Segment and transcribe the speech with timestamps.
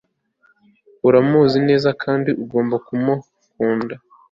[1.07, 3.95] Uramuzi neza kandi ugomba kumukunda